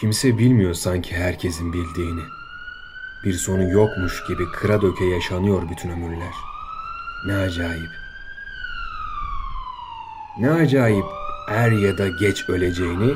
[0.00, 2.22] Kimse bilmiyor sanki herkesin bildiğini.
[3.24, 6.34] Bir sonu yokmuş gibi kıra döke yaşanıyor bütün ömürler.
[7.26, 7.90] Ne acayip.
[10.38, 11.04] Ne acayip
[11.48, 13.14] er ya da geç öleceğini,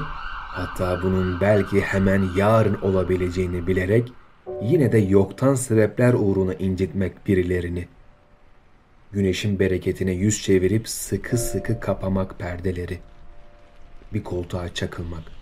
[0.48, 4.12] hatta bunun belki hemen yarın olabileceğini bilerek
[4.62, 7.88] yine de yoktan sebepler uğruna incitmek birilerini.
[9.12, 12.98] Güneşin bereketine yüz çevirip sıkı sıkı kapamak perdeleri.
[14.14, 15.37] Bir koltuğa çakılmak.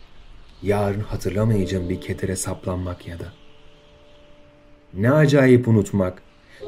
[0.62, 3.33] Yarın hatırlamayacağım bir kedere saplanmak ya da.
[4.95, 6.23] Ne acayip unutmak,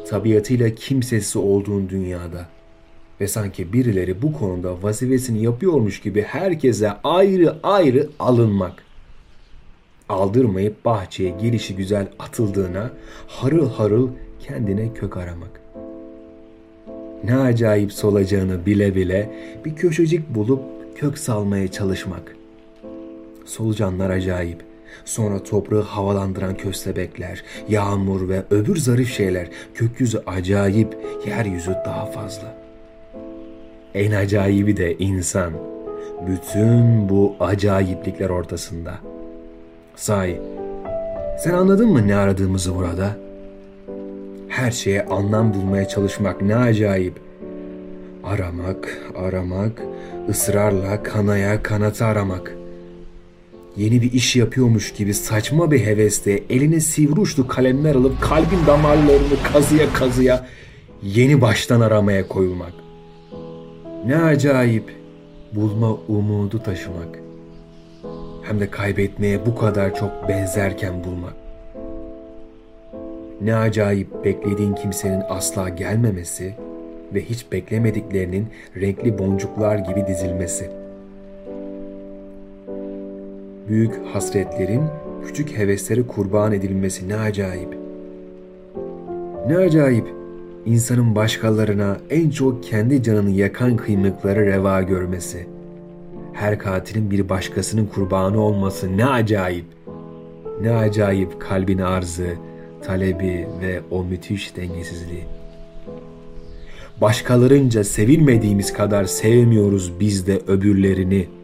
[0.08, 2.58] tabiatıyla kimsesi olduğun dünyada.''
[3.20, 8.84] ve sanki birileri bu konuda vazifesini yapıyormuş gibi herkese ayrı ayrı alınmak.
[10.08, 12.90] Aldırmayıp bahçeye gelişi güzel atıldığına
[13.28, 14.08] harıl harıl
[14.40, 15.60] kendine kök aramak.
[17.24, 19.30] Ne acayip solacağını bile bile
[19.64, 20.62] bir köşecik bulup
[20.96, 22.37] kök salmaya çalışmak.
[23.48, 24.64] Solucanlar acayip.
[25.04, 32.68] Sonra toprağı havalandıran köstebekler, yağmur ve öbür zarif şeyler, gökyüzü acayip, yeryüzü daha fazla.''
[33.94, 35.52] En acayibi de insan.
[36.26, 38.94] Bütün bu acayiplikler ortasında.
[39.96, 40.40] Sahi,
[41.38, 43.16] sen anladın mı ne aradığımızı burada?
[44.48, 47.20] Her şeye anlam bulmaya çalışmak ne acayip.
[48.24, 49.82] Aramak, aramak,
[50.28, 52.52] ısrarla kanaya kanatı aramak.
[53.78, 59.42] Yeni bir iş yapıyormuş gibi saçma bir hevesle eline sivri uçlu kalemler alıp kalbin damarlarını
[59.52, 60.46] kazıya kazıya
[61.02, 62.72] yeni baştan aramaya koyulmak.
[64.06, 64.96] Ne acayip
[65.52, 67.18] bulma umudu taşımak.
[68.42, 71.34] Hem de kaybetmeye bu kadar çok benzerken bulmak.
[73.40, 76.54] Ne acayip beklediğin kimsenin asla gelmemesi
[77.14, 80.87] ve hiç beklemediklerinin renkli boncuklar gibi dizilmesi.
[83.68, 84.82] Büyük hasretlerin
[85.26, 87.78] küçük hevesleri kurban edilmesi ne acayip.
[89.46, 90.06] Ne acayip
[90.66, 95.46] insanın başkalarına en çok kendi canını yakan kıymıkları reva görmesi.
[96.32, 99.66] Her katilin bir başkasının kurbanı olması ne acayip.
[100.62, 102.28] Ne acayip kalbin arzı,
[102.82, 105.24] talebi ve o müthiş dengesizliği.
[107.00, 111.37] Başkalarınca sevilmediğimiz kadar sevmiyoruz biz de öbürlerini.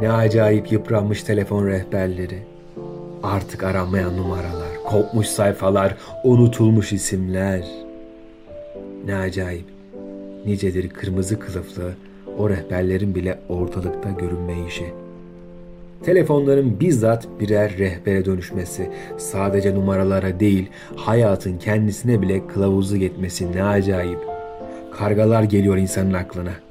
[0.00, 2.38] Ne acayip yıpranmış telefon rehberleri.
[3.22, 7.64] Artık aranmayan numaralar kopmuş sayfalar, unutulmuş isimler.
[9.06, 9.64] Ne acayip,
[10.46, 11.92] nicedir kırmızı kılıflı
[12.38, 14.84] o rehberlerin bile ortalıkta görünmeyişi.
[16.02, 24.18] Telefonların bizzat birer rehbere dönüşmesi, sadece numaralara değil, hayatın kendisine bile kılavuzu yetmesi ne acayip.
[24.98, 26.69] Kargalar geliyor insanın aklına.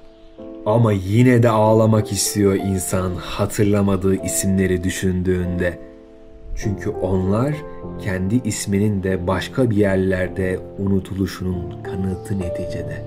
[0.66, 5.90] Ama yine de ağlamak istiyor insan hatırlamadığı isimleri düşündüğünde.''
[6.64, 7.56] Çünkü onlar
[8.02, 13.06] kendi isminin de başka bir yerlerde unutuluşunun kanıtı neticede.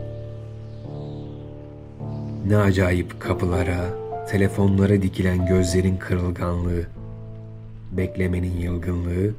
[2.46, 3.90] Ne acayip kapılara,
[4.30, 6.82] telefonlara dikilen gözlerin kırılganlığı,
[7.92, 9.34] beklemenin yılgınlığı,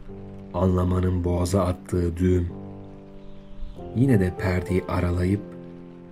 [0.54, 2.50] anlamanın boğaza attığı düğüm.
[3.96, 5.42] Yine de perdeyi aralayıp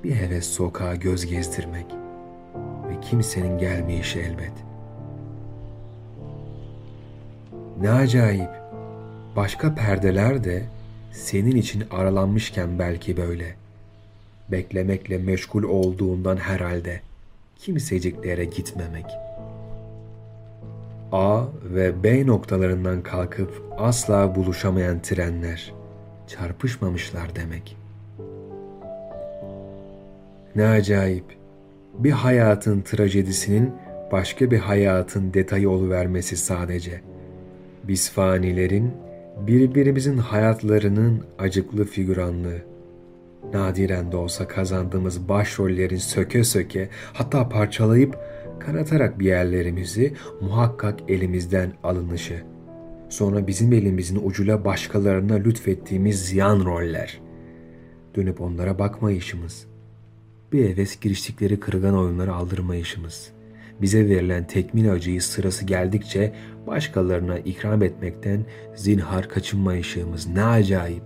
[0.03, 1.85] bir heves sokağa göz gezdirmek
[2.89, 4.71] ve kimsenin gelmeyişi elbet.''
[7.81, 8.49] Ne acayip.
[9.35, 10.63] Başka perdeler de
[11.11, 13.55] senin için aralanmışken belki böyle.
[14.51, 17.01] Beklemekle meşgul olduğundan herhalde
[17.57, 19.05] kimseciklere gitmemek.
[21.11, 25.73] A ve B noktalarından kalkıp asla buluşamayan trenler
[26.27, 27.80] çarpışmamışlar demek.
[30.55, 31.25] Ne acayip.
[31.93, 33.71] Bir hayatın trajedisinin
[34.11, 37.11] başka bir hayatın detayı oluvermesi sadece.''
[37.83, 38.91] Biz fanilerin
[39.47, 42.61] birbirimizin hayatlarının acıklı figüranlığı,
[43.53, 48.17] nadiren de olsa kazandığımız başrollerin söke söke hatta parçalayıp
[48.59, 52.43] kanatarak bir yerlerimizi muhakkak elimizden alınışı.
[53.09, 57.21] Sonra bizim elimizin ucuyla başkalarına lütfettiğimiz ziyan roller.
[58.15, 59.70] Dönüp onlara bakmayışımız.
[60.51, 63.41] Bir heves giriştikleri kırılan oyunları aldırmayışımız.''
[63.81, 66.33] bize verilen tekmin acıyı sırası geldikçe
[66.67, 68.45] başkalarına ikram etmekten
[68.75, 71.03] zinhar kaçınmayışımız ne acayip.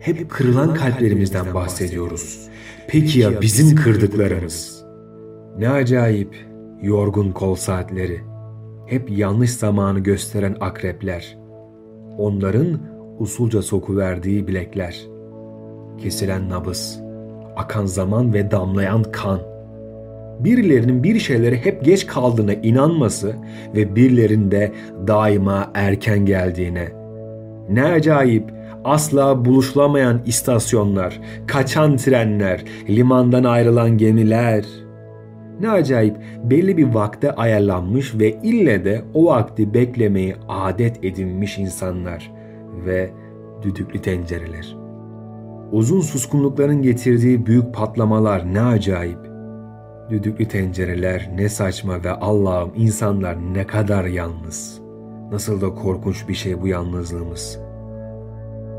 [0.00, 2.48] Hep kırılan kalplerimizden bahsediyoruz.
[2.88, 4.84] Peki ya bizim kırdıklarımız?
[5.58, 6.46] Ne acayip
[6.82, 8.20] yorgun kol saatleri.
[8.86, 11.38] Hep yanlış zamanı gösteren akrepler.
[12.18, 12.80] Onların
[13.18, 15.06] usulca sokuverdiği bilekler.
[15.98, 17.00] Kesilen nabız,
[17.56, 19.56] akan zaman ve damlayan kan.''
[20.40, 23.36] birilerinin bir şeylere hep geç kaldığına inanması
[23.74, 24.72] ve birilerinde
[25.06, 26.88] daima erken geldiğine.
[27.70, 28.52] Ne acayip
[28.84, 34.64] asla buluşulamayan istasyonlar, kaçan trenler, limandan ayrılan gemiler.
[35.60, 42.32] Ne acayip belli bir vakte ayarlanmış ve ille de o vakti beklemeyi adet edinmiş insanlar
[42.86, 43.10] ve
[43.62, 44.85] düdüklü tencereler.
[45.72, 49.18] Uzun suskunlukların getirdiği büyük patlamalar ne acayip.
[50.10, 54.80] Düdüklü tencereler ne saçma ve Allah'ım insanlar ne kadar yalnız.
[55.32, 57.58] Nasıl da korkunç bir şey bu yalnızlığımız.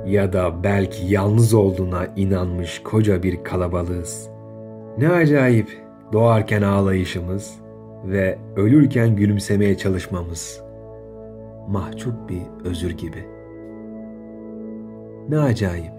[0.06, 4.30] Ya da belki yalnız olduğuna inanmış koca bir kalabalığız.
[4.98, 5.68] Ne acayip
[6.13, 7.54] doğarken ağlayışımız
[8.06, 10.62] ve ölürken gülümsemeye çalışmamız.
[11.68, 13.25] Mahcup bir özür gibi.
[15.30, 15.96] Ne acayip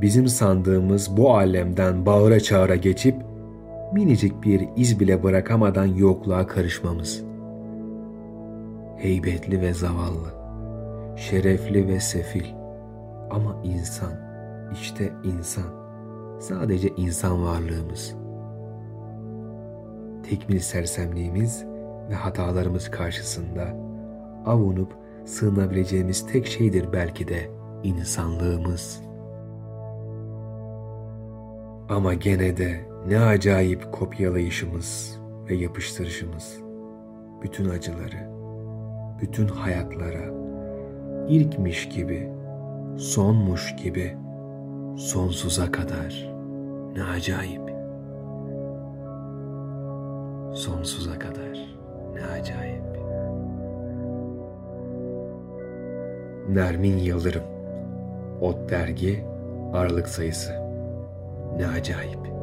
[0.00, 3.16] bizim sandığımız bu alemden bağıra çağıra geçip
[3.92, 7.24] minicik bir iz bile bırakamadan yokluğa karışmamız.
[8.96, 10.34] Heybetli ve zavallı,
[11.16, 12.44] şerefli ve sefil
[13.30, 14.12] ama insan,
[14.72, 15.72] işte insan,
[16.40, 18.14] sadece insan varlığımız.
[20.22, 21.64] Tekmil sersemliğimiz
[22.10, 23.76] ve hatalarımız karşısında
[24.46, 24.92] avunup
[25.24, 27.50] sığınabileceğimiz tek şeydir belki de
[27.82, 29.07] insanlığımız.''
[31.88, 36.58] Ama gene de ne acayip kopyalayışımız ve yapıştırışımız.
[37.42, 38.30] Bütün acıları,
[39.20, 40.34] bütün hayatlara
[41.28, 42.32] ilkmiş gibi,
[42.96, 44.16] sonmuş gibi,
[44.96, 46.32] sonsuza kadar.
[46.96, 47.68] Ne acayip.
[50.54, 51.78] Sonsuza kadar.
[52.14, 52.82] Ne acayip.
[56.48, 57.44] Nermin Yıldırım
[58.40, 59.24] Ot Dergi
[59.72, 60.67] Aralık Sayısı
[61.58, 62.37] ne acayip.